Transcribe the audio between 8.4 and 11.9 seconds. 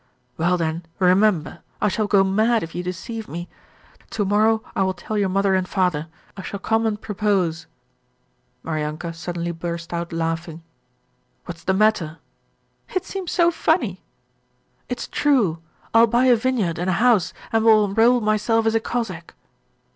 Maryanka suddenly burst out laughing. 'What's the